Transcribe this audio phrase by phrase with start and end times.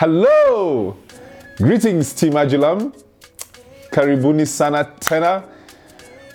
[0.00, 0.96] Hello!
[1.58, 2.94] Greetings, Team Adulam.
[3.92, 5.44] Karibuni sana tena.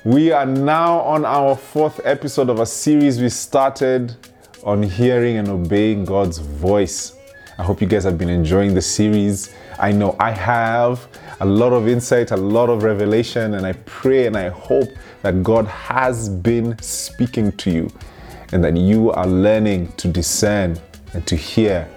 [0.03, 4.15] We are now on our fourth episode of a series we started
[4.63, 7.17] on hearing and obeying God's voice.
[7.57, 9.56] I hope you guys have been enjoying the series.
[9.79, 11.08] I know I have
[11.40, 14.90] a lot of insight, a lot of revelation, and I pray and I hope
[15.24, 17.90] that God has been speaking to you
[18.52, 20.80] and that you are learning to discern
[21.16, 21.90] and to hear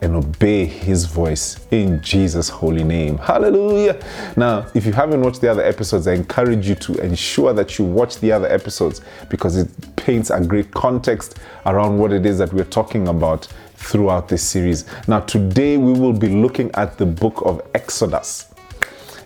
[0.00, 3.18] and obey his voice in Jesus' holy name.
[3.18, 4.00] Hallelujah.
[4.36, 7.84] Now, if you haven't watched the other episodes, I encourage you to ensure that you
[7.84, 12.52] watch the other episodes because it paints a great context around what it is that
[12.52, 14.84] we're talking about throughout this series.
[15.08, 18.52] Now, today we will be looking at the book of Exodus.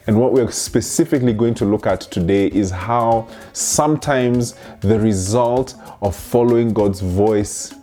[0.06, 6.16] And what we're specifically going to look at today is how sometimes the result of
[6.16, 7.74] following God's voice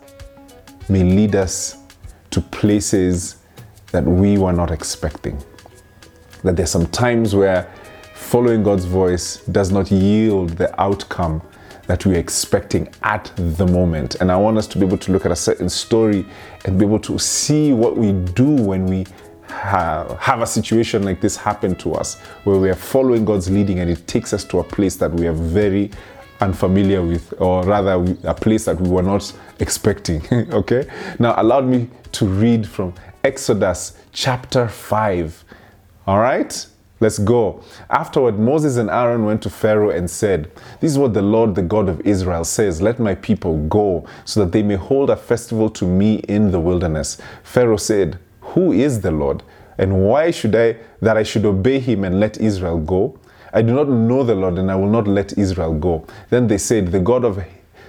[0.88, 1.79] may lead us
[2.30, 3.36] to places
[3.92, 5.42] that we were not expecting.
[6.42, 7.72] That there's some times where
[8.14, 11.42] following God's voice does not yield the outcome
[11.86, 14.14] that we're expecting at the moment.
[14.20, 16.24] And I want us to be able to look at a certain story
[16.64, 19.06] and be able to see what we do when we
[19.48, 23.80] have, have a situation like this happen to us, where we are following God's leading
[23.80, 25.90] and it takes us to a place that we are very
[26.40, 30.22] unfamiliar with, or rather, a place that we were not expecting.
[30.52, 30.88] okay?
[31.18, 35.44] Now, allow me to read from Exodus chapter 5.
[36.06, 36.66] All right?
[37.00, 37.62] Let's go.
[37.88, 41.62] Afterward, Moses and Aaron went to Pharaoh and said, This is what the Lord, the
[41.62, 45.70] God of Israel, says Let my people go, so that they may hold a festival
[45.70, 47.16] to me in the wilderness.
[47.42, 49.42] Pharaoh said, Who is the Lord?
[49.78, 53.18] And why should I, that I should obey him and let Israel go?
[53.52, 56.06] I do not know the Lord, and I will not let Israel go.
[56.28, 57.42] Then they said, The God of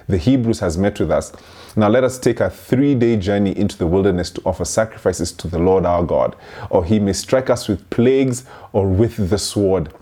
[0.08, 1.32] the Hebrews has met with us.
[1.76, 5.48] Now let us take a three day journey into the wilderness to offer sacrifices to
[5.48, 6.36] the Lord our God,
[6.70, 9.94] or he may strike us with plagues or with the sword.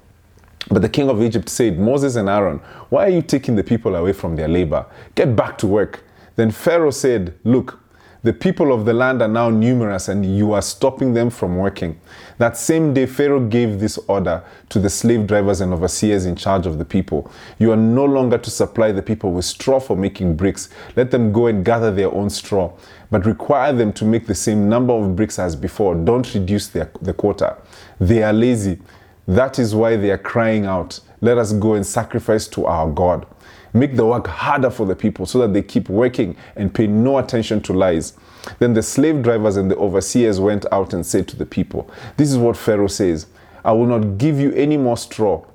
[0.69, 2.57] But the king of Egypt said, Moses and Aaron,
[2.89, 4.86] why are you taking the people away from their labor?
[5.15, 6.03] Get back to work.
[6.36, 7.79] Then Pharaoh said, Look,
[8.21, 11.99] the people of the land are now numerous and you are stopping them from working.
[12.37, 16.65] That same day, Pharaoh gave this order to the slave drivers and overseers in charge
[16.65, 20.35] of the people You are no longer to supply the people with straw for making
[20.35, 20.69] bricks.
[20.95, 22.73] Let them go and gather their own straw,
[23.09, 25.95] but require them to make the same number of bricks as before.
[25.95, 27.57] Don't reduce their, the quota.
[27.99, 28.80] They are lazy.
[29.27, 33.25] That is why they are crying out, Let us go and sacrifice to our God.
[33.73, 37.17] Make the work harder for the people so that they keep working and pay no
[37.17, 38.13] attention to lies.
[38.59, 42.31] Then the slave drivers and the overseers went out and said to the people, This
[42.31, 43.27] is what Pharaoh says
[43.63, 45.45] I will not give you any more straw.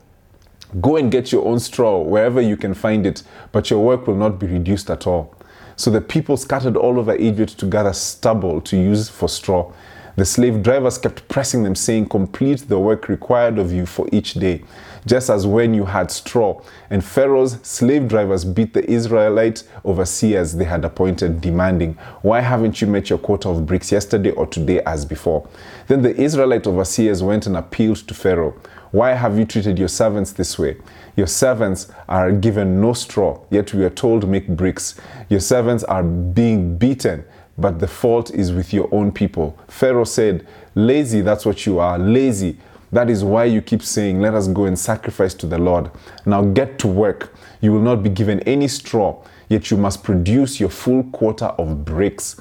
[0.80, 4.16] Go and get your own straw wherever you can find it, but your work will
[4.16, 5.34] not be reduced at all.
[5.76, 9.72] So the people scattered all over Egypt to gather stubble to use for straw.
[10.16, 14.34] The slave drivers kept pressing them, saying, Complete the work required of you for each
[14.34, 14.62] day,
[15.06, 16.62] just as when you had straw.
[16.88, 22.86] And Pharaoh's slave drivers beat the Israelite overseers they had appointed, demanding, Why haven't you
[22.86, 25.48] met your quota of bricks yesterday or today as before?
[25.88, 28.54] Then the Israelite overseers went and appealed to Pharaoh,
[28.92, 30.76] Why have you treated your servants this way?
[31.16, 34.94] Your servants are given no straw, yet we are told make bricks.
[35.28, 37.24] Your servants are being beaten
[37.56, 39.58] but the fault is with your own people.
[39.68, 42.58] Pharaoh said, Lazy, that's what you are, lazy.
[42.92, 45.90] That is why you keep saying, Let us go and sacrifice to the Lord.
[46.26, 47.34] Now get to work.
[47.60, 51.84] You will not be given any straw, yet you must produce your full quota of
[51.84, 52.36] bricks.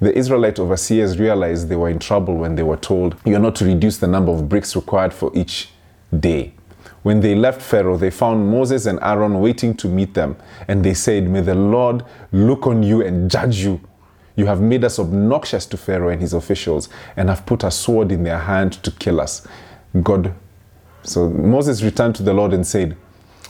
[0.00, 3.56] The Israelite overseers realized they were in trouble when they were told, You are not
[3.56, 5.70] to reduce the number of bricks required for each
[6.18, 6.54] day.
[7.02, 10.36] When they left Pharaoh, they found Moses and Aaron waiting to meet them,
[10.68, 13.80] and they said, May the Lord look on you and judge you
[14.38, 18.12] you have made us obnoxious to Pharaoh and his officials and have put a sword
[18.12, 19.44] in their hand to kill us.
[20.04, 20.32] God.
[21.02, 22.96] So Moses returned to the Lord and said,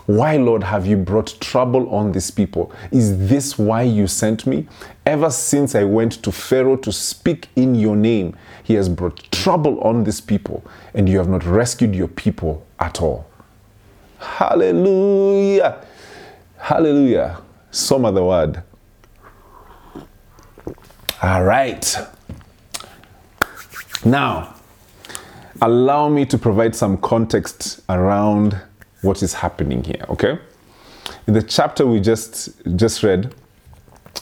[0.07, 2.73] Why, Lord, have you brought trouble on these people?
[2.91, 4.67] Is this why you sent me?
[5.05, 8.35] Ever since I went to Pharaoh to speak in your name,
[8.65, 10.65] he has brought trouble on these people,
[10.95, 13.29] and you have not rescued your people at all.
[14.19, 15.85] Hallelujah.
[16.57, 17.43] Hallelujah.
[17.71, 18.63] Some other word.
[21.21, 21.97] All right.
[24.05, 24.55] Now,
[25.61, 28.57] allow me to provide some context around
[29.03, 30.39] what is happening here, okay?
[31.27, 33.35] In the chapter we just just read,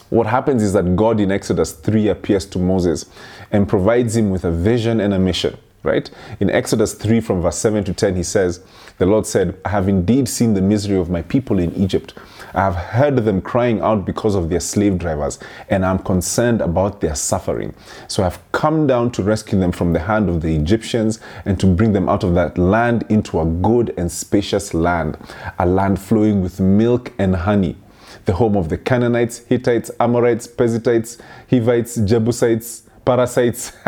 [0.09, 3.05] what happens is that God in Exodus 3 appears to Moses
[3.51, 6.11] and provides him with a vision and a mission, right?
[6.41, 8.65] In Exodus 3, from verse 7 to 10, he says,
[8.97, 12.15] The Lord said, I have indeed seen the misery of my people in Egypt.
[12.57, 15.39] I have heard them crying out because of their slave drivers,
[15.69, 17.75] and I'm concerned about their suffering.
[18.09, 21.67] So I've come down to rescue them from the hand of the Egyptians and to
[21.67, 25.19] bring them out of that land into a good and spacious land,
[25.59, 27.77] a land flowing with milk and honey
[28.25, 31.19] the home of the Canaanites, Hittites, Amorites, Perizzites,
[31.49, 33.73] Hivites, Jebusites, Parasites.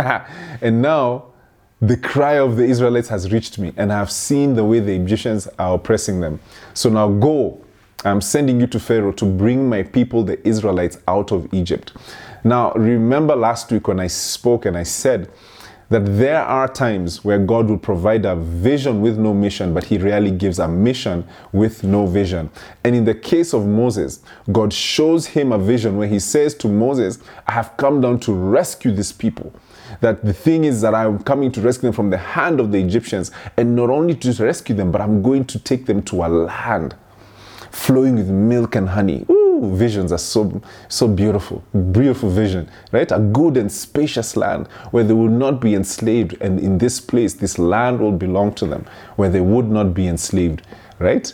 [0.63, 1.27] and now
[1.81, 4.95] the cry of the Israelites has reached me, and I have seen the way the
[4.95, 6.41] Egyptians are oppressing them.
[6.75, 7.65] So now go.
[8.05, 11.93] I'm sending you to Pharaoh to bring my people, the Israelites, out of Egypt.
[12.45, 15.29] Now, remember last week when I spoke and I said,
[15.91, 19.97] that there are times where God will provide a vision with no mission, but He
[19.97, 22.51] rarely gives a mission with no vision.
[22.85, 24.21] And in the case of Moses,
[24.53, 28.35] God shows him a vision where He says to Moses, I have come down to
[28.35, 29.53] rescue these people.
[30.03, 32.79] That the thing is that I'm coming to rescue them from the hand of the
[32.79, 36.29] Egyptians, and not only to rescue them, but I'm going to take them to a
[36.29, 36.95] land
[37.79, 39.25] flowing with milk and honey.
[39.31, 43.11] Ooh, visions are so so beautiful, beautiful vision, right?
[43.13, 47.35] A good and spacious land where they will not be enslaved, and in this place,
[47.35, 48.85] this land will belong to them,
[49.17, 50.63] where they would not be enslaved,
[50.99, 51.33] right?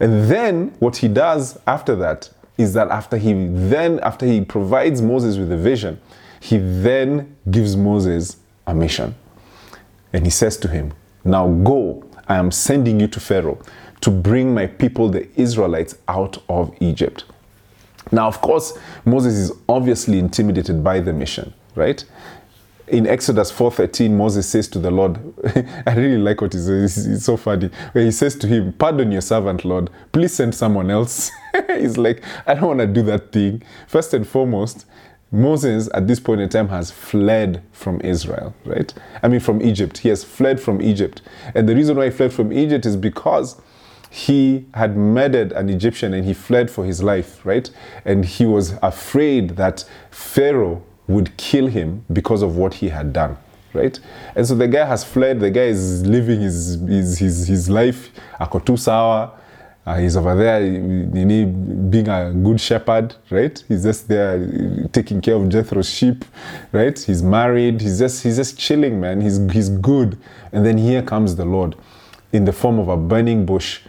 [0.00, 5.00] And then what he does after that is that after he then after he provides
[5.00, 6.00] Moses with a vision,
[6.40, 8.36] he then gives Moses
[8.66, 9.14] a mission.
[10.12, 10.92] And he says to him,
[11.24, 13.58] Now go, I am sending you to Pharaoh
[14.00, 17.24] to bring my people, the Israelites, out of Egypt.
[18.12, 22.04] Now, of course, Moses is obviously intimidated by the mission, right?
[22.88, 25.18] In Exodus 4:13, Moses says to the Lord,
[25.86, 27.68] I really like what he says, it's so funny.
[27.92, 31.32] Where he says to him, Pardon your servant, Lord, please send someone else.
[31.68, 33.62] He's like, I don't want to do that thing.
[33.88, 34.86] First and foremost,
[35.32, 38.94] Moses at this point in time has fled from Israel, right?
[39.20, 39.98] I mean, from Egypt.
[39.98, 41.22] He has fled from Egypt.
[41.56, 43.60] And the reason why he fled from Egypt is because
[44.16, 47.70] he had murdered an Egyptian and he fled for his life, right?
[48.06, 53.36] And he was afraid that Pharaoh would kill him because of what he had done,
[53.74, 54.00] right?
[54.34, 58.08] And so the guy has fled, the guy is living his, his, his, his life,
[58.40, 59.32] akotu sawa,
[59.84, 63.62] uh, he's over there being a good shepherd, right?
[63.68, 66.24] He's just there taking care of Jethro's sheep,
[66.72, 66.98] right?
[66.98, 67.82] He's married.
[67.82, 69.20] He's just he's just chilling, man.
[69.20, 70.18] He's he's good.
[70.52, 71.76] And then here comes the Lord,
[72.32, 73.82] in the form of a burning bush,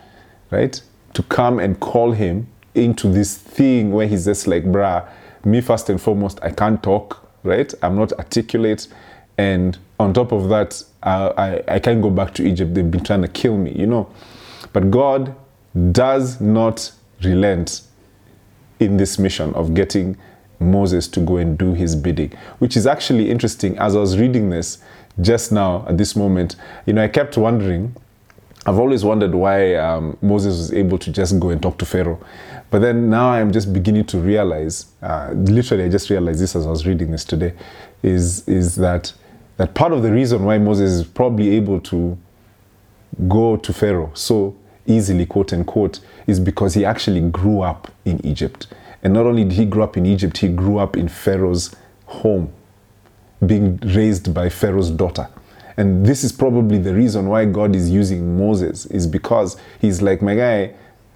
[0.52, 0.82] right?
[1.14, 5.08] To come and call him into this thing where he's just like, bruh,
[5.44, 7.74] me first and foremost, I can't talk, right?
[7.82, 8.88] I'm not articulate.
[9.38, 12.74] And on top of that, I, I, I can't go back to Egypt.
[12.74, 14.10] They've been trying to kill me, you know.
[14.74, 15.36] But God
[15.92, 16.92] does not
[17.24, 17.82] relent
[18.80, 20.18] in this mission of getting
[20.60, 23.78] Moses to go and do his bidding, which is actually interesting.
[23.78, 24.80] As I was reading this
[25.22, 26.56] just now at this moment,
[26.86, 27.96] you know, I kept wondering
[28.68, 32.20] I've always wondered why um, Moses was able to just go and talk to Pharaoh.
[32.70, 36.68] But then now I'm just beginning to realize, uh, literally, I just realized this as
[36.68, 37.54] I was reading this today,
[38.04, 39.14] is, is that,
[39.56, 42.18] that part of the reason why Moses is probably able to
[43.30, 44.54] go to Pharaoh so
[44.86, 48.68] easily, quote unquote, is because he actually grew up in Egypt.
[49.02, 51.74] And not only did he grow up in Egypt, he grew up in Pharaoh's
[52.06, 52.52] home,
[53.46, 55.30] being raised by Pharaoh's daughter.
[55.78, 60.22] And this is probably the reason why God is using Moses, is because he's like,
[60.22, 60.74] my guy,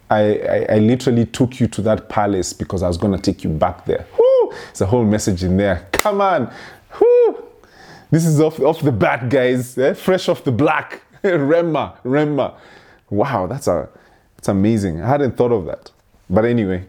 [0.10, 3.44] I, I, I literally took you to that palace because I was going to take
[3.44, 4.06] you back there.
[4.18, 4.52] Woo!
[4.70, 5.88] It's a whole message in there.
[5.92, 6.52] Come on.
[7.00, 7.44] Woo!
[8.12, 9.78] This is off, off the bat, guys.
[9.78, 9.94] Eh?
[9.94, 11.02] Fresh off the black.
[11.24, 12.56] Rhema, Rhema.
[13.10, 13.90] Wow, that's a
[14.36, 15.02] that's amazing.
[15.02, 15.92] I hadn't thought of that.
[16.30, 16.84] But anyway,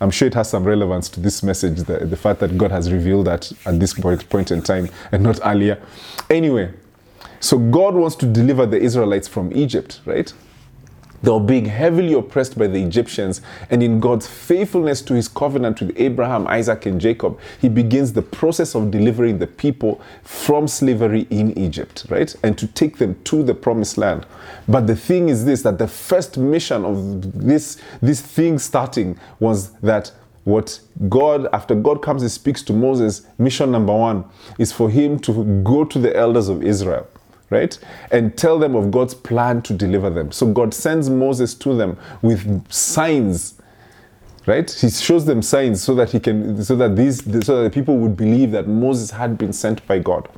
[0.00, 2.90] I'm sure it has some relevance to this message, the, the fact that God has
[2.90, 5.78] revealed that at this point, point in time and not earlier.
[6.30, 6.72] Anyway,
[7.40, 10.32] so God wants to deliver the Israelites from Egypt, right?
[11.22, 15.80] They were being heavily oppressed by the Egyptians, and in God's faithfulness to his covenant
[15.80, 21.26] with Abraham, Isaac, and Jacob, he begins the process of delivering the people from slavery
[21.30, 22.34] in Egypt, right?
[22.42, 24.26] And to take them to the promised land.
[24.66, 29.72] But the thing is this that the first mission of this, this thing starting was
[29.80, 30.12] that
[30.44, 30.80] what
[31.10, 34.24] God, after God comes and speaks to Moses, mission number one
[34.58, 37.06] is for him to go to the elders of Israel
[37.50, 37.78] right?
[38.10, 40.32] And tell them of God's plan to deliver them.
[40.32, 43.60] So God sends Moses to them with signs,
[44.46, 44.70] right?
[44.70, 47.98] He shows them signs so that he can, so that these, so that the people
[47.98, 50.28] would believe that Moses had been sent by God.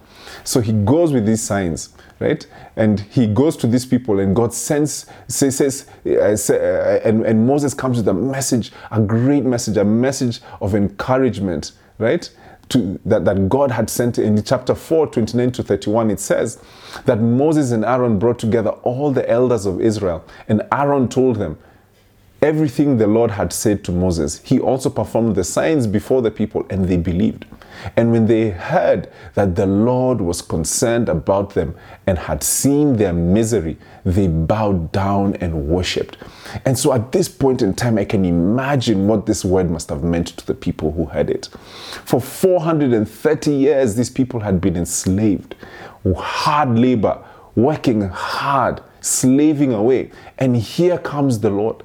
[0.45, 2.47] So he goes with these signs, right?
[2.77, 7.27] And he goes to these people, and God sends, says, says uh, say, uh, and,
[7.27, 12.31] and Moses comes with a message, a great message, a message of encouragement, right?
[12.71, 16.63] To, that, that God had sent in chapter 4, 29 to 31, it says
[17.05, 21.59] that Moses and Aaron brought together all the elders of Israel, and Aaron told them,
[22.43, 24.41] everything the Lord had said to Moses.
[24.41, 27.47] He also performed the signs before the people, and they believed.
[27.97, 31.75] And when they heard that the Lord was concerned about them
[32.07, 36.17] and had seen their misery, they bowed down and worshipped.
[36.65, 40.03] And so at this point in time, I can imagine what this word must have
[40.03, 41.49] meant to the people who heard it.
[42.05, 45.55] For 430 years, these people had been enslaved,
[46.17, 47.23] hard labor,
[47.55, 50.11] working hard, slaving away.
[50.39, 51.83] And here comes the Lord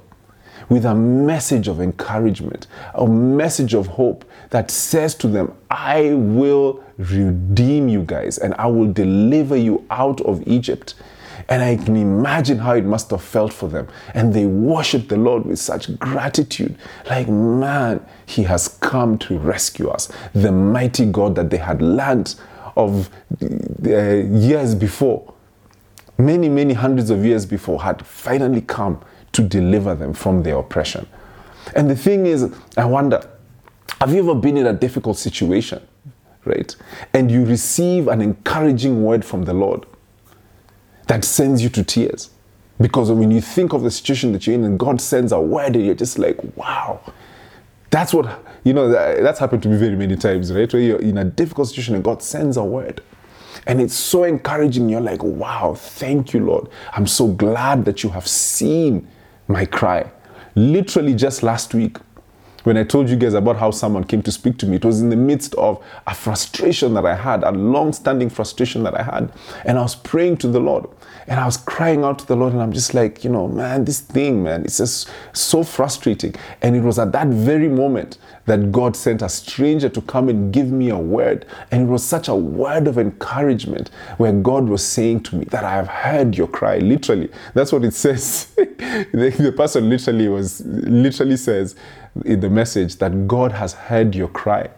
[0.68, 6.82] with a message of encouragement, a message of hope that says to them, I will
[6.98, 10.94] redeem you guys and I will deliver you out of Egypt.
[11.50, 13.88] And I can imagine how it must have felt for them.
[14.12, 16.76] And they worshiped the Lord with such gratitude.
[17.08, 20.12] Like, man, He has come to rescue us.
[20.34, 22.34] The mighty God that they had learned
[22.76, 23.08] of
[23.42, 25.32] uh, years before,
[26.18, 29.00] many, many hundreds of years before, had finally come
[29.38, 31.06] to deliver them from their oppression.
[31.76, 33.20] And the thing is, I wonder,
[34.00, 35.80] have you ever been in a difficult situation,
[36.44, 36.74] right?
[37.14, 39.86] And you receive an encouraging word from the Lord
[41.06, 42.30] that sends you to tears?
[42.80, 45.76] Because when you think of the situation that you're in and God sends a word
[45.76, 47.00] and you're just like, wow.
[47.90, 50.72] That's what, you know, that's happened to me very many times, right?
[50.72, 53.02] Where you're in a difficult situation and God sends a word.
[53.66, 54.88] And it's so encouraging.
[54.88, 56.68] You're like, wow, thank you, Lord.
[56.92, 59.06] I'm so glad that you have seen
[59.48, 60.10] my cry.
[60.54, 61.98] Literally just last week,
[62.64, 65.00] when I told you guys about how someone came to speak to me, it was
[65.00, 69.02] in the midst of a frustration that I had, a long standing frustration that I
[69.02, 69.32] had.
[69.64, 70.86] And I was praying to the Lord
[71.26, 72.52] and I was crying out to the Lord.
[72.52, 76.34] And I'm just like, you know, man, this thing, man, it's just so frustrating.
[76.60, 80.52] And it was at that very moment that God sent a stranger to come and
[80.52, 81.46] give me a word.
[81.70, 85.64] And it was such a word of encouragement where God was saying to me that
[85.64, 86.78] I have heard your cry.
[86.78, 88.48] Literally, that's what it says.
[88.56, 91.76] the, the person literally was literally says
[92.24, 94.68] in the message that God has heard your cry.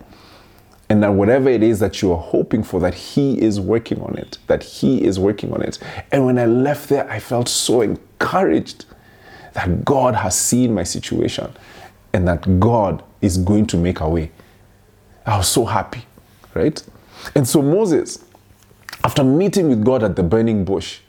[0.88, 4.18] And that whatever it is that you are hoping for, that He is working on
[4.18, 5.78] it, that He is working on it.
[6.10, 8.86] And when I left there, I felt so encouraged
[9.52, 11.52] that God has seen my situation
[12.12, 14.30] and that God is going to make a way.
[15.26, 16.04] I was so happy,
[16.54, 16.82] right?
[17.34, 18.24] And so Moses,
[19.04, 21.00] after meeting with God at the burning bush,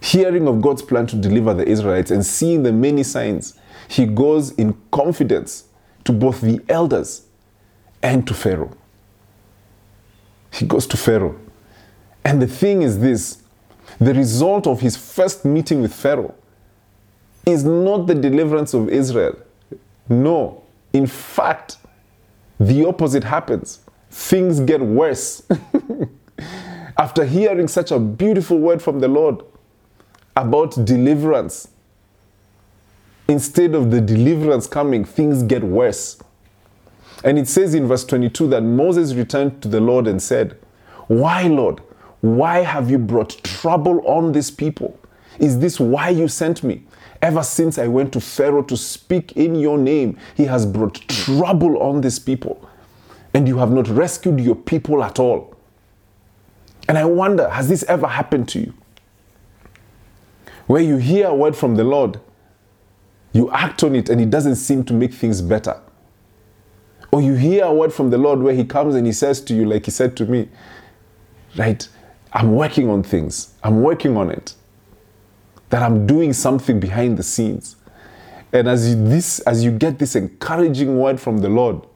[0.00, 4.50] hearing of God's plan to deliver the Israelites and seeing the many signs, he goes
[4.52, 5.64] in confidence
[6.04, 7.26] to both the elders
[8.02, 8.76] and to Pharaoh.
[10.52, 11.38] He goes to Pharaoh.
[12.24, 13.42] And the thing is this
[13.98, 16.34] the result of his first meeting with Pharaoh
[17.46, 19.38] is not the deliverance of Israel.
[20.08, 20.62] No.
[20.96, 21.76] In fact,
[22.58, 23.80] the opposite happens.
[24.10, 25.42] Things get worse.
[26.98, 29.42] After hearing such a beautiful word from the Lord
[30.34, 31.68] about deliverance,
[33.28, 36.18] instead of the deliverance coming, things get worse.
[37.22, 40.56] And it says in verse 22 that Moses returned to the Lord and said,
[41.08, 41.80] Why, Lord?
[42.22, 44.98] Why have you brought trouble on this people?
[45.38, 46.85] Is this why you sent me?
[47.26, 51.82] Ever since I went to Pharaoh to speak in your name, he has brought trouble
[51.82, 52.68] on these people.
[53.34, 55.56] And you have not rescued your people at all.
[56.88, 58.74] And I wonder, has this ever happened to you?
[60.68, 62.20] Where you hear a word from the Lord
[63.32, 65.78] you act on it and it doesn't seem to make things better.
[67.10, 69.54] Or you hear a word from the Lord where He comes and He says to
[69.54, 70.48] you, like He said to me,
[71.58, 71.86] right,
[72.32, 74.54] I'm working on things, I'm working on it,
[75.70, 77.76] that I'm doing something behind the scenes.
[78.52, 81.86] And as you, this, as you get this encouraging word from the Lord,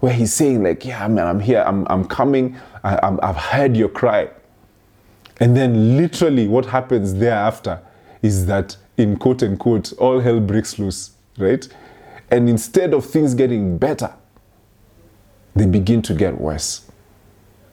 [0.00, 3.76] where He's saying, like, yeah, man, I'm here, I'm, I'm coming, I, I'm, I've heard
[3.76, 4.30] your cry.
[5.40, 7.80] And then literally what happens thereafter
[8.22, 11.66] is that in quote unquote, all hell breaks loose, right?
[12.30, 14.12] And instead of things getting better,
[15.54, 16.90] they begin to get worse.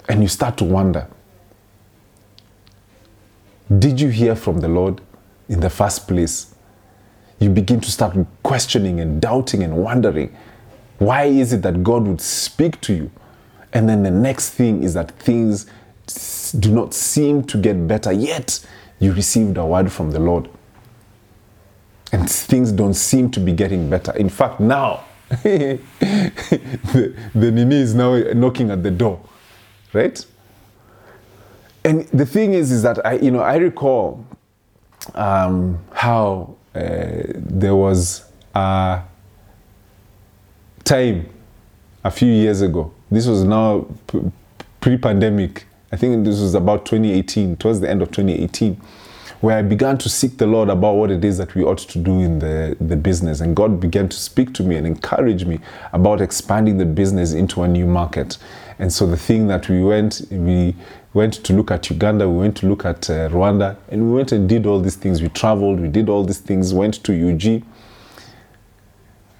[0.07, 1.07] And you start to wonder
[3.79, 5.01] Did you hear from the Lord
[5.49, 6.53] in the first place?
[7.39, 10.35] You begin to start questioning and doubting and wondering
[10.97, 13.11] why is it that God would speak to you?
[13.73, 15.65] And then the next thing is that things
[16.57, 18.65] do not seem to get better, yet
[18.99, 20.49] you received a word from the Lord
[22.15, 24.15] and things don't seem to be getting better.
[24.15, 25.03] In fact, now
[25.43, 25.79] the,
[27.33, 29.19] the Nini is now knocking at the door,
[29.91, 30.25] right?
[31.83, 34.25] And the thing is, is that I, you know, I recall
[35.13, 39.01] um, how uh, there was a
[40.83, 41.29] time
[42.03, 42.91] a few years ago.
[43.11, 43.87] This was now
[44.81, 45.65] pre pandemic.
[45.91, 48.79] I think this was about 2018, towards the end of 2018,
[49.41, 51.99] where I began to seek the Lord about what it is that we ought to
[51.99, 53.39] do in the, the business.
[53.39, 55.59] And God began to speak to me and encourage me
[55.93, 58.37] about expanding the business into a new market.
[58.79, 60.75] And so the thing that we went, we
[61.15, 64.33] went to look at Uganda, we went to look at uh, Rwanda, and we went
[64.33, 65.21] and did all these things.
[65.21, 67.63] We traveled, we did all these things, went to UG,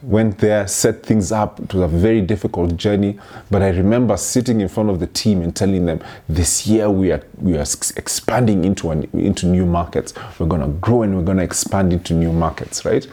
[0.01, 1.59] went there, set things up.
[1.59, 3.19] It was a very difficult journey,
[3.51, 7.11] but I remember sitting in front of the team and telling them, "This year we
[7.11, 7.65] are we are
[7.97, 10.13] expanding into an, into new markets.
[10.39, 13.05] We're going to grow and we're going to expand into new markets, right?"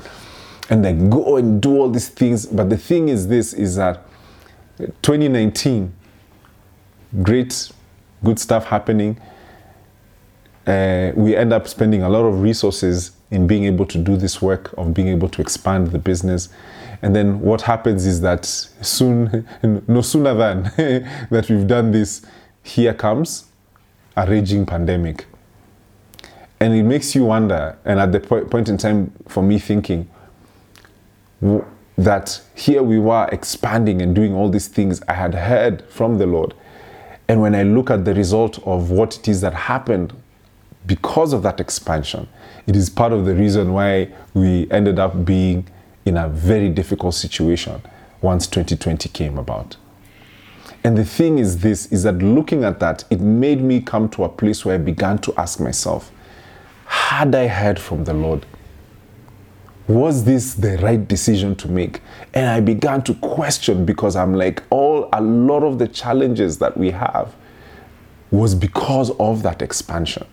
[0.71, 2.47] And then go and do all these things.
[2.47, 4.07] But the thing is, this is that
[5.03, 5.93] 2019,
[7.23, 7.73] great,
[8.25, 9.21] good stuff happening.
[10.67, 14.41] Uh, we end up spending a lot of resources in being able to do this
[14.41, 16.49] work of being able to expand the business
[17.03, 19.47] and then what happens is that soon,
[19.89, 20.63] no sooner than
[21.31, 22.25] that we've done this,
[22.63, 23.47] here comes
[24.17, 25.27] a raging pandemic.
[26.61, 30.09] And it makes you wonder, and at the point in time for me thinking,
[31.99, 36.27] that here we were expanding and doing all these things I had heard from the
[36.27, 36.55] Lord.
[37.33, 40.13] And when I look at the result of what it is that happened
[40.85, 42.29] because of that expansion,
[42.67, 45.67] it is part of the reason why we ended up being
[46.05, 47.81] in a very difficult situation
[48.21, 49.79] once 2020 came about.
[50.85, 54.25] And the thing is this is that looking at that, it made me come to
[54.25, 56.13] a place where I began to ask myself,
[56.85, 58.45] had I heard from the Lord?
[59.89, 62.03] Was this the right decision to make?
[62.35, 66.77] And I began to question because I'm like, all a lot of the challenges that
[66.77, 67.35] we have
[68.31, 70.27] was because of that expansion.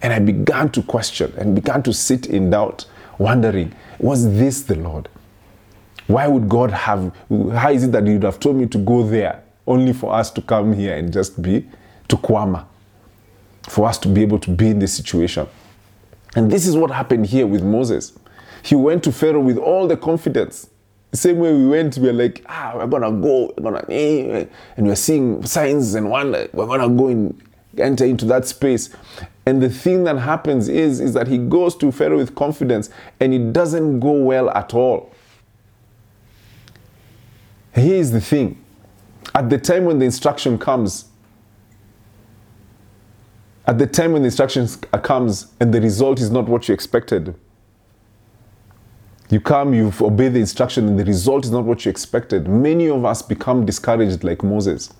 [0.00, 2.86] And I began to question and began to sit in doubt,
[3.18, 5.08] wondering, was this the Lord?
[6.06, 7.14] Why would God have,
[7.52, 10.42] how is it that would have told me to go there only for us to
[10.42, 11.66] come here and just be
[12.08, 12.66] to kwama?
[13.68, 15.46] For us to be able to be in this situation.
[16.34, 18.12] And this is what happened here with Moses.
[18.62, 20.68] He went to Pharaoh with all the confidence.
[21.14, 24.86] Same way we went, we were like, ah, we're gonna go, we're gonna, eh, and
[24.86, 27.42] we're seeing signs and wonder, we're gonna go and
[27.76, 28.88] enter into that space.
[29.44, 32.88] And the thing that happens is, is that he goes to Pharaoh with confidence
[33.20, 35.12] and it doesn't go well at all.
[37.74, 38.62] Here is the thing
[39.34, 41.06] at the time when the instruction comes,
[43.66, 44.66] at the time when the instruction
[45.02, 47.34] comes and the result is not what you expected,
[49.32, 52.46] you come, you obey the instruction, and the result is not what you expected.
[52.46, 54.92] Many of us become discouraged like Moses,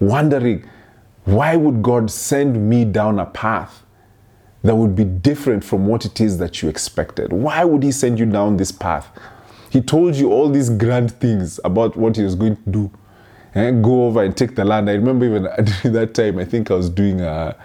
[0.00, 0.68] wondering,
[1.24, 3.82] why would God send me down a path
[4.62, 7.32] that would be different from what it is that you expected?
[7.32, 9.08] Why would He send you down this path?
[9.70, 12.90] He told you all these grand things about what He was going to do.
[13.54, 14.90] And eh, go over and take the land.
[14.90, 17.56] I remember even during that time, I think I was doing a.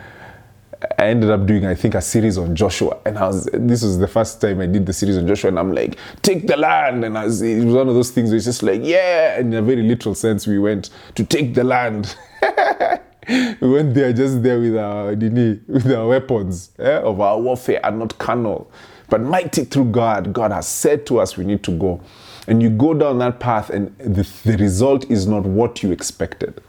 [0.98, 3.50] I ended up doing, I think, a series on Joshua, and I was.
[3.52, 6.48] This was the first time I did the series on Joshua, and I'm like, take
[6.48, 8.30] the land, and was, it was one of those things.
[8.30, 11.66] Where it's just like, yeah, in a very literal sense, we went to take the
[11.66, 12.16] land.
[13.28, 18.00] we went there just there with our with our weapons eh, of our warfare and
[18.00, 18.72] not carnal,
[19.10, 20.32] but mighty through God.
[20.32, 22.00] God has said to us we need to go,
[22.48, 26.64] and you go down that path, and the, the result is not what you expected.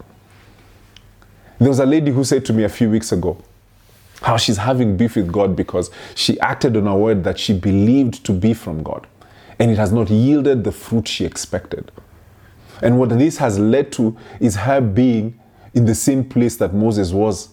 [1.61, 3.41] There was a lady who said to me a few weeks ago
[4.23, 8.25] how she's having beef with God because she acted on a word that she believed
[8.27, 9.07] to be from God,
[9.59, 11.91] and it has not yielded the fruit she expected.
[12.83, 15.39] And what this has led to is her being
[15.75, 17.51] in the same place that Moses was,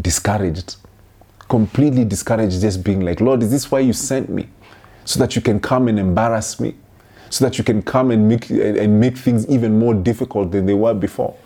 [0.00, 0.76] discouraged,
[1.48, 4.48] completely discouraged, just being like, Lord, is this why you sent me?
[5.04, 6.74] So that you can come and embarrass me,
[7.30, 10.74] so that you can come and make, and make things even more difficult than they
[10.74, 11.36] were before.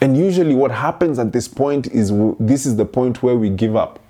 [0.00, 3.76] And usually, what happens at this point is this is the point where we give
[3.76, 4.00] up.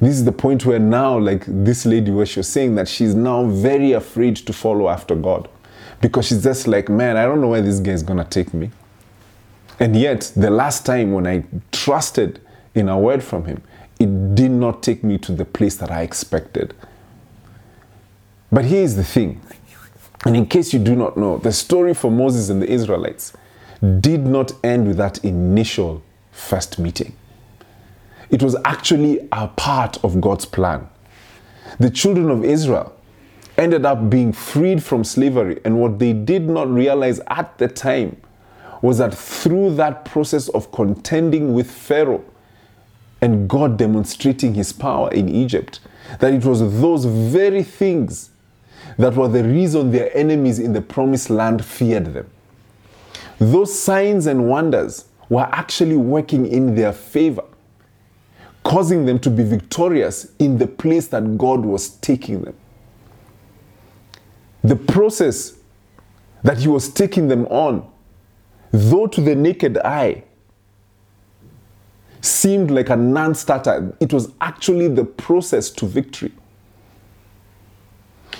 [0.00, 3.14] This is the point where now, like this lady, where she was saying that she's
[3.14, 5.48] now very afraid to follow after God
[6.00, 8.70] because she's just like, man, I don't know where this guy is gonna take me.
[9.80, 12.40] And yet, the last time when I trusted
[12.74, 13.62] in a word from him,
[13.98, 16.74] it did not take me to the place that I expected.
[18.50, 19.40] But here is the thing,
[20.24, 23.32] and in case you do not know, the story for Moses and the Israelites
[24.00, 27.14] did not end with that initial first meeting.
[28.30, 30.88] It was actually a part of God's plan.
[31.78, 32.94] The children of Israel
[33.56, 38.20] ended up being freed from slavery, and what they did not realize at the time
[38.82, 42.24] was that through that process of contending with Pharaoh
[43.20, 45.80] and God demonstrating his power in Egypt,
[46.20, 48.30] that it was those very things
[48.96, 52.30] that were the reason their enemies in the promised land feared them.
[53.38, 57.44] Those signs and wonders were actually working in their favor,
[58.64, 62.54] causing them to be victorious in the place that God was taking them.
[64.64, 65.56] The process
[66.42, 67.88] that He was taking them on,
[68.72, 70.24] though to the naked eye
[72.20, 76.32] seemed like a non starter, it was actually the process to victory.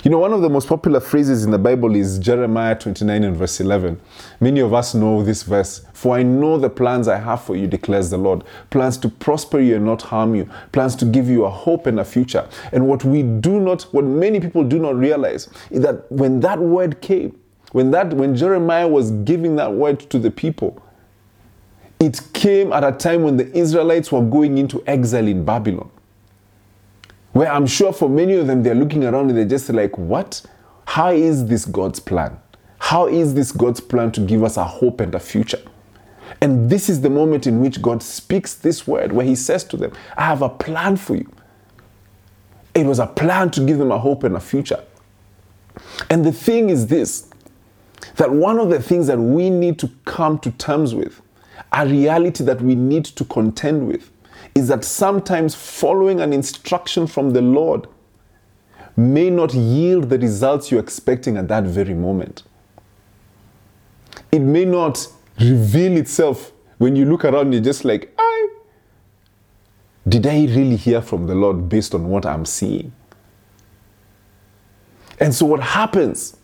[0.03, 3.35] You know, one of the most popular phrases in the Bible is Jeremiah 29 and
[3.35, 3.99] verse 11.
[4.39, 5.85] Many of us know this verse.
[5.93, 8.45] For I know the plans I have for you, declares the Lord.
[8.69, 10.49] Plans to prosper you and not harm you.
[10.71, 12.47] Plans to give you a hope and a future.
[12.71, 16.59] And what we do not, what many people do not realize is that when that
[16.59, 17.37] word came,
[17.73, 20.81] when that, when Jeremiah was giving that word to the people,
[21.99, 25.91] it came at a time when the Israelites were going into exile in Babylon.
[27.33, 30.41] Where I'm sure for many of them, they're looking around and they're just like, what?
[30.85, 32.39] How is this God's plan?
[32.79, 35.61] How is this God's plan to give us a hope and a future?
[36.41, 39.77] And this is the moment in which God speaks this word where He says to
[39.77, 41.31] them, I have a plan for you.
[42.73, 44.83] It was a plan to give them a hope and a future.
[46.09, 47.29] And the thing is this
[48.15, 51.21] that one of the things that we need to come to terms with,
[51.71, 54.09] a reality that we need to contend with,
[54.59, 57.87] is that sometimes following an instruction from the Lord
[58.95, 62.43] may not yield the results you're expecting at that very moment.
[64.31, 65.07] It may not
[65.39, 68.49] reveal itself when you look around, you're just like, I
[70.07, 72.91] did I really hear from the Lord based on what I'm seeing?
[75.19, 76.37] And so, what happens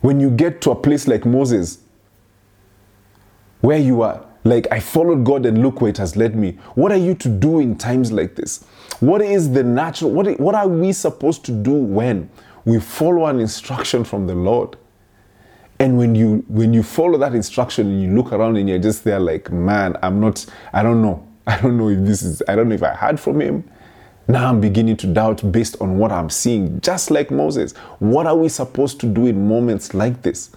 [0.00, 1.78] when you get to a place like Moses,
[3.60, 6.58] where you are like, I followed God and look where it has led me.
[6.74, 8.64] What are you to do in times like this?
[9.00, 12.28] What is the natural, what, what are we supposed to do when
[12.64, 14.76] we follow an instruction from the Lord?
[15.78, 19.02] And when you when you follow that instruction and you look around and you're just
[19.02, 21.26] there like, man, I'm not, I don't know.
[21.48, 23.68] I don't know if this is, I don't know if I heard from him.
[24.28, 27.72] Now I'm beginning to doubt based on what I'm seeing, just like Moses.
[27.98, 30.52] What are we supposed to do in moments like this?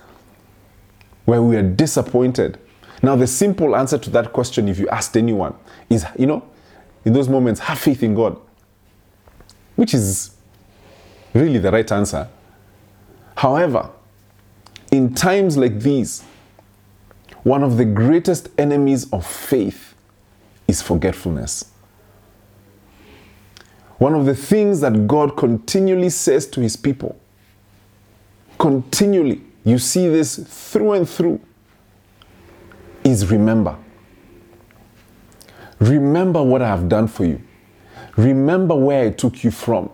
[1.25, 2.59] Where we are disappointed
[3.01, 5.53] now, the simple answer to that question, if you asked anyone,
[5.89, 6.43] is you know,
[7.03, 8.37] in those moments, have faith in God,
[9.75, 10.35] which is
[11.33, 12.27] really the right answer.
[13.35, 13.89] However,
[14.91, 16.23] in times like these,
[17.43, 19.93] one of the greatest enemies of faith
[20.67, 21.71] is forgetfulness.
[23.97, 27.17] One of the things that God continually says to his people,
[28.57, 30.37] continually, you see this
[30.71, 31.39] through and through
[33.05, 33.77] is remember.
[35.79, 37.41] Remember what I have done for you.
[38.17, 39.89] Remember where I took you from.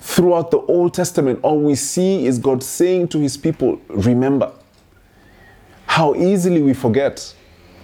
[0.00, 4.52] Throughout the Old Testament, all we see is God saying to his people, Remember.
[5.86, 7.34] How easily we forget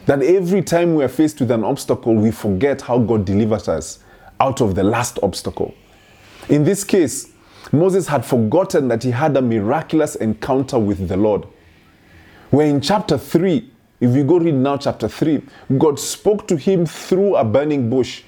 [0.07, 3.99] that every time we are faced with an obstacle, we forget how God delivered us
[4.41, 5.75] out of the last obstacle.
[6.49, 7.33] In this case,
[7.73, 11.47] Moses had forgotten that he had a miraculous encounter with the Lord.
[12.51, 15.43] Where in chapter 3, if you go read now chapter 3,
[15.79, 18.23] God spoke to him through a burning bush.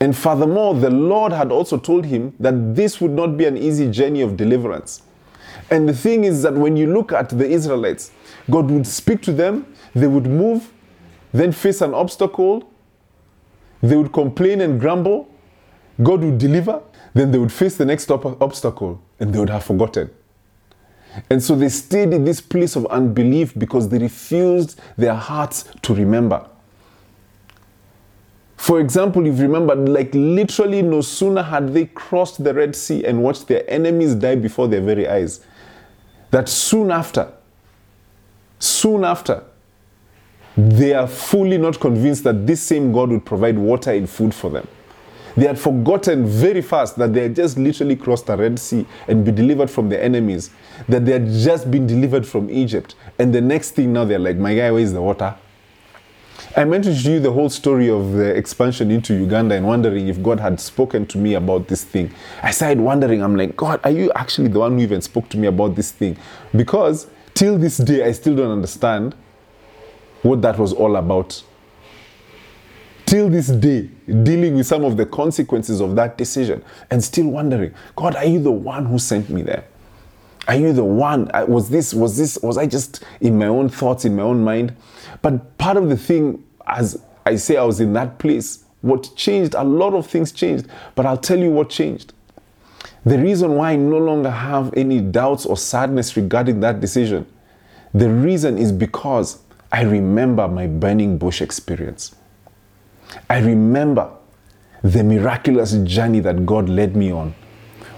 [0.00, 3.90] And furthermore, the Lord had also told him that this would not be an easy
[3.90, 5.02] journey of deliverance.
[5.70, 8.10] And the thing is that when you look at the Israelites,
[8.50, 10.72] God would speak to them, they would move,
[11.32, 12.68] then face an obstacle,
[13.82, 15.28] they would complain and grumble,
[16.02, 16.82] God would deliver,
[17.14, 20.10] then they would face the next obstacle, and they would have forgotten.
[21.28, 25.94] And so they stayed in this place of unbelief because they refused their hearts to
[25.94, 26.46] remember.
[28.56, 33.04] For example, if you remember, like literally no sooner had they crossed the Red Sea
[33.04, 35.40] and watched their enemies die before their very eyes,
[36.30, 37.32] that soon after,
[38.58, 39.42] soon after,
[40.56, 44.50] they are fully not convinced that this same God would provide water and food for
[44.50, 44.68] them.
[45.36, 49.24] They had forgotten very fast that they had just literally crossed the Red Sea and
[49.24, 50.50] be delivered from their enemies,
[50.88, 52.94] that they had just been delivered from Egypt.
[53.18, 55.36] And the next thing now they're like, my guy, where's the water?
[56.56, 60.20] I mentioned to you the whole story of the expansion into Uganda and wondering if
[60.20, 62.12] God had spoken to me about this thing.
[62.42, 65.38] I started wondering, I'm like, God, are you actually the one who even spoke to
[65.38, 66.16] me about this thing?
[66.56, 69.14] Because till this day, I still don't understand
[70.22, 71.44] what that was all about
[73.10, 73.90] till this day
[74.22, 78.40] dealing with some of the consequences of that decision and still wondering god are you
[78.40, 79.64] the one who sent me there?
[80.46, 81.28] Are you the one?
[81.48, 84.76] Was this was this was i just in my own thoughts in my own mind?
[85.22, 89.54] But part of the thing as i say i was in that place what changed
[89.54, 92.12] a lot of things changed but i'll tell you what changed.
[93.04, 97.26] The reason why i no longer have any doubts or sadness regarding that decision
[97.92, 99.40] The reason is because
[99.72, 102.14] I remember my burning bush experience.
[103.28, 104.10] I remember
[104.82, 107.34] the miraculous journey that God led me on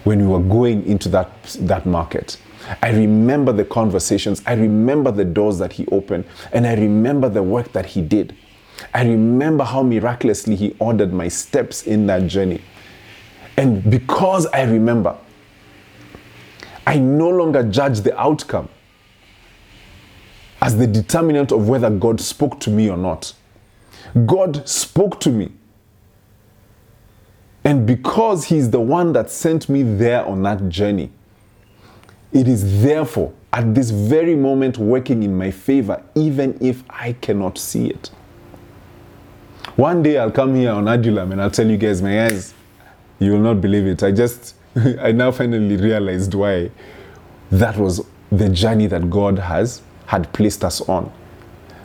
[0.05, 2.39] when we were going into that, that market.
[2.83, 4.43] I remember the conversations.
[4.47, 6.25] I remember the doors that He opened.
[6.53, 8.37] And I remember the work that He did.
[8.95, 12.63] I remember how miraculously He ordered my steps in that journey.
[13.57, 15.17] And because I remember,
[16.87, 18.69] I no longer judge the outcome
[20.61, 23.35] as the determinant of whether God spoke to me or not.
[24.27, 25.53] God spoke to me.
[27.65, 31.11] And because He's the one that sent me there on that journey,
[32.33, 37.59] it is therefore at this very moment working in my favor, even if I cannot
[37.59, 38.11] see it.
[39.77, 42.55] One day I'll come here on Adulam and I'll tell you guys, my guys,
[43.19, 44.03] you will not believe it.
[44.03, 44.55] I just,
[45.01, 46.71] I now finally realized why
[47.51, 51.13] that was the journey that God has had placed us on.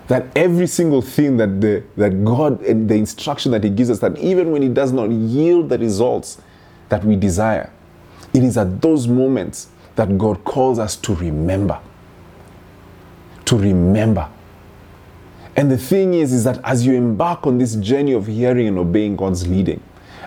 [0.07, 3.99] That every single thing that the that God and the instruction that He gives us,
[3.99, 6.41] that even when it does not yield the results
[6.89, 7.71] that we desire,
[8.33, 11.79] it is at those moments that God calls us to remember.
[13.45, 14.29] To remember.
[15.55, 18.77] And the thing is, is that as you embark on this journey of hearing and
[18.77, 19.81] obeying God's leading,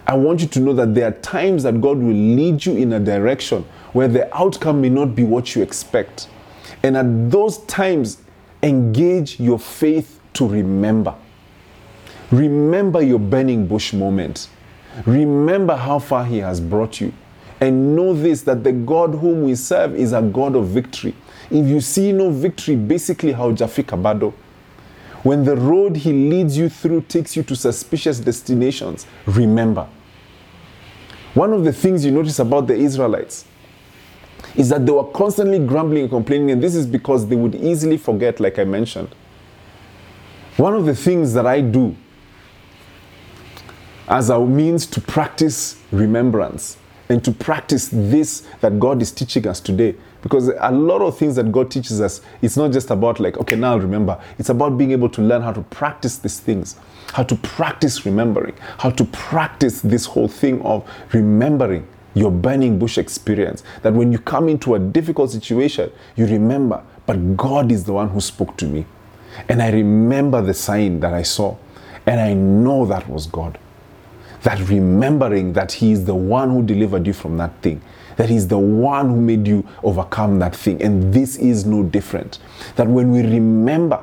[0.06, 2.92] I want you to know that there are times that God will lead you in
[2.92, 6.28] a direction where the outcome may not be what you expect.
[6.82, 8.18] And at those times,
[8.62, 11.14] engage your faith to remember.
[12.30, 14.48] Remember your burning bush moment.
[15.06, 17.12] Remember how far He has brought you.
[17.60, 21.14] And know this that the God whom we serve is a God of victory.
[21.50, 24.32] If you see no victory, basically, how Jafika Bado.
[25.22, 29.88] When the road He leads you through takes you to suspicious destinations, remember.
[31.34, 33.44] One of the things you notice about the Israelites
[34.56, 37.96] is that they were constantly grumbling and complaining, and this is because they would easily
[37.96, 39.14] forget, like I mentioned.
[40.56, 41.96] One of the things that I do
[44.08, 46.76] as a means to practice remembrance
[47.08, 49.94] and to practice this that God is teaching us today.
[50.22, 53.56] Because a lot of things that God teaches us, it's not just about like, okay,
[53.56, 54.20] now I'll remember.
[54.38, 56.76] It's about being able to learn how to practice these things,
[57.12, 62.98] how to practice remembering, how to practice this whole thing of remembering your burning bush
[62.98, 63.62] experience.
[63.82, 68.08] That when you come into a difficult situation, you remember, but God is the one
[68.08, 68.86] who spoke to me.
[69.48, 71.56] And I remember the sign that I saw,
[72.06, 73.58] and I know that was God.
[74.42, 77.80] That remembering that He is the one who delivered you from that thing,
[78.16, 80.82] that He's the one who made you overcome that thing.
[80.82, 82.38] And this is no different.
[82.76, 84.02] That when we remember,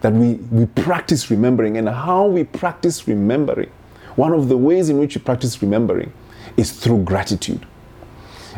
[0.00, 3.70] that we, we practice remembering, and how we practice remembering,
[4.14, 6.12] one of the ways in which we practice remembering
[6.58, 7.64] is through gratitude.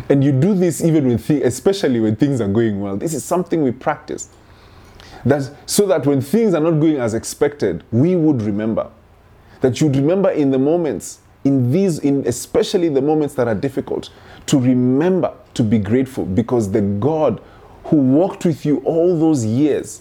[0.09, 2.97] And you do this even when, especially when things are going well.
[2.97, 4.31] This is something we practice.
[5.27, 8.91] That, so that when things are not going as expected, we would remember.
[9.61, 14.09] That you'd remember in the moments, in these, in especially the moments that are difficult,
[14.47, 17.41] to remember to be grateful because the God
[17.85, 20.01] who walked with you all those years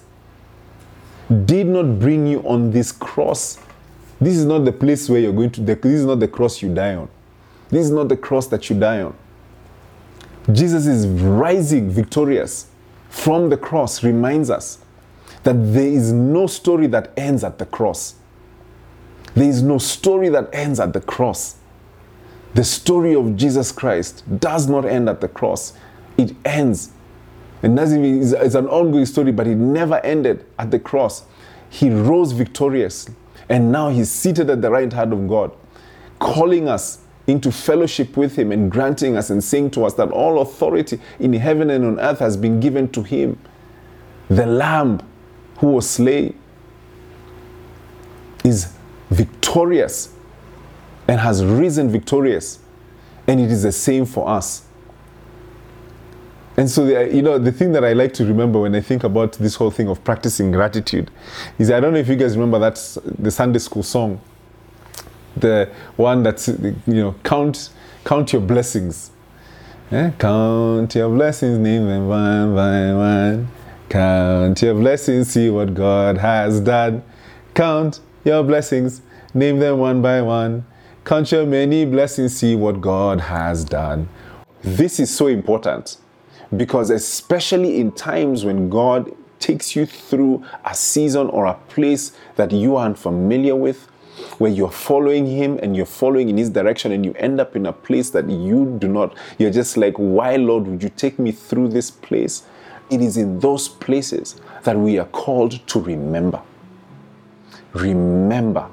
[1.46, 3.60] did not bring you on this cross.
[4.22, 6.74] This is not the place where you're going to, this is not the cross you
[6.74, 7.10] die on.
[7.70, 9.16] This is not the cross that you die on.
[10.52, 12.68] Jesus is rising victorious
[13.10, 14.80] from the cross, reminds us
[15.44, 18.16] that there is no story that ends at the cross.
[19.36, 21.58] There is no story that ends at the cross.
[22.56, 25.74] The story of Jesus Christ does not end at the cross,
[26.18, 26.92] it ends.
[27.62, 31.26] And it's an ongoing story, but it never ended at the cross.
[31.70, 33.08] He rose victorious,
[33.48, 35.52] and now he's seated at the right hand of God,
[36.18, 37.00] calling us
[37.30, 41.34] into fellowship with Him and granting us and saying to us that all authority in
[41.34, 43.40] heaven and on earth has been given to Him.
[44.30, 45.02] The Lamb
[45.58, 46.38] who was slain
[48.44, 48.74] is
[49.10, 50.14] victorious
[51.08, 52.60] and has risen victorious,
[53.28, 54.64] and it is the same for us.
[56.56, 59.04] And so, the, you know, the thing that I like to remember when I think
[59.04, 61.10] about this whole thing of practicing gratitude
[61.58, 64.20] is I don't know if you guys remember that the Sunday school song
[65.38, 67.70] the one that's you know count
[68.04, 69.12] count your blessings.
[69.92, 70.12] Yeah?
[70.20, 73.48] Count your blessings, name them one by one.
[73.90, 77.04] Count your blessings, see what God has done.
[77.56, 79.02] Count your blessings,
[79.34, 80.66] name them one by one.
[81.06, 84.08] Count your many blessings, see what God has done.
[84.62, 85.98] This is so important
[86.56, 92.52] because, especially in times when God takes you through a season or a place that
[92.52, 93.89] you aren't familiar with,
[94.38, 97.66] where you're following him and you're following in his direction and you end up in
[97.66, 101.32] a place that you do not, you're just like, why, Lord, would you take me
[101.32, 102.44] through this place?
[102.90, 106.42] it is in those places that we are called to remember.
[107.74, 108.68] Remember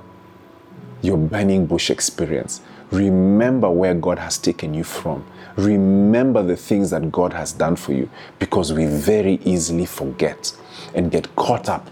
[1.02, 2.62] your burning bush experience.
[2.90, 5.26] Remember where God has taken you from.
[5.56, 10.54] Remember the things that God has done for you because we very easily forget
[10.94, 11.90] and get caught up,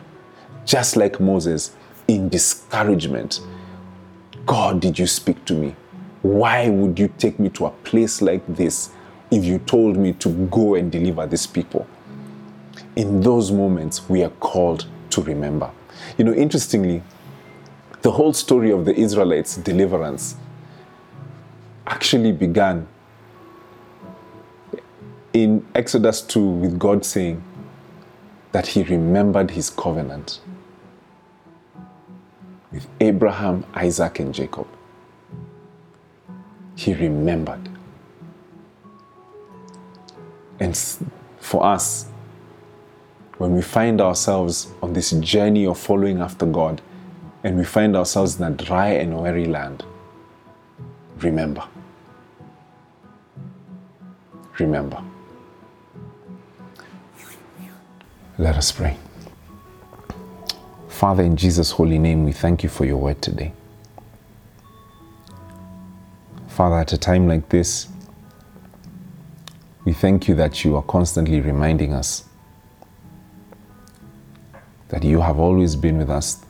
[0.64, 1.74] just like Moses,
[2.08, 3.40] in discouragement.
[4.46, 5.74] God, did you speak to me?
[6.22, 8.90] Why would you take me to a place like this
[9.30, 11.86] if you told me to go and deliver these people?
[12.96, 15.70] In those moments, we are called to remember.
[16.18, 17.02] You know, interestingly,
[18.02, 20.36] the whole story of the Israelites' deliverance
[21.86, 22.86] actually began
[25.32, 27.42] in Exodus 2 with God saying
[28.52, 30.40] that He remembered His covenant
[32.74, 34.66] with Abraham, Isaac, and Jacob.
[36.74, 37.68] He remembered.
[40.58, 40.76] And
[41.38, 42.06] for us,
[43.38, 46.82] when we find ourselves on this journey of following after God
[47.44, 49.84] and we find ourselves in a dry and weary land,
[51.18, 51.62] remember.
[54.58, 55.02] Remember.
[58.36, 58.96] Let us pray.
[61.04, 63.52] Father, in Jesus' holy name, we thank you for your word today.
[66.48, 67.88] Father, at a time like this,
[69.84, 72.24] we thank you that you are constantly reminding us
[74.88, 76.42] that you have always been with us,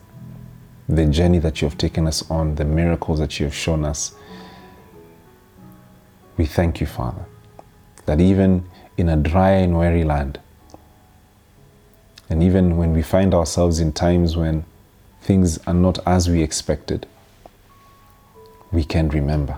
[0.87, 4.15] the journey that you have taken us on, the miracles that you have shown us.
[6.37, 7.25] We thank you, Father,
[8.05, 10.39] that even in a dry and weary land,
[12.29, 14.65] and even when we find ourselves in times when
[15.21, 17.07] things are not as we expected,
[18.71, 19.57] we can remember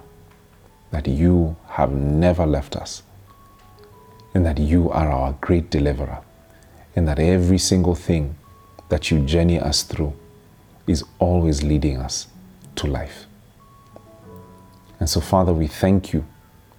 [0.92, 3.04] that you have never left us
[4.34, 6.20] and that you are our great deliverer
[6.96, 8.36] and that every single thing
[8.90, 10.14] that you journey us through
[10.88, 12.28] is always leading us
[12.76, 13.26] to life.
[15.00, 16.26] And so, Father, we thank you,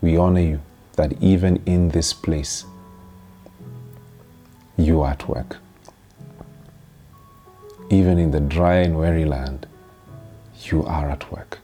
[0.00, 0.60] we honor you
[0.96, 2.64] that even in this place,
[4.76, 5.58] you are at work
[7.90, 9.66] even in the dry and weary land,
[10.64, 11.58] you are at work.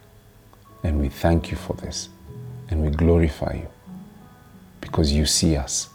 [0.82, 2.08] And we thank you for this.
[2.70, 3.68] And we glorify you
[4.80, 5.88] because you see us,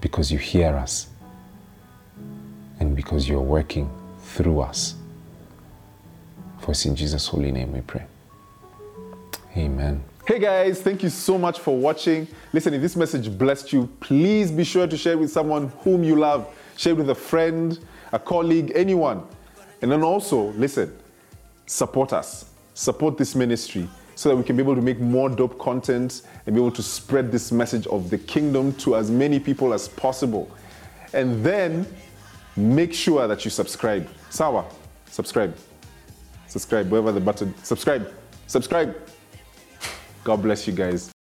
[0.00, 1.08] because you hear us,
[2.78, 3.90] and because you're working
[4.22, 4.94] through us.
[6.60, 8.04] For it's in Jesus' holy name we pray.
[9.56, 10.02] Amen.
[10.26, 12.26] Hey guys, thank you so much for watching.
[12.52, 16.04] Listen, if this message blessed you, please be sure to share it with someone whom
[16.04, 16.46] you love.
[16.76, 17.78] Share it with a friend
[18.12, 19.22] a colleague, anyone.
[19.82, 20.96] And then also, listen,
[21.66, 25.58] support us, support this ministry so that we can be able to make more dope
[25.58, 29.72] content and be able to spread this message of the kingdom to as many people
[29.72, 30.50] as possible.
[31.14, 31.86] And then
[32.56, 34.08] make sure that you subscribe.
[34.28, 34.66] Sawa,
[35.06, 35.56] subscribe.
[36.48, 38.12] Subscribe, wherever the button, subscribe,
[38.46, 38.96] subscribe.
[40.24, 41.12] God bless you guys.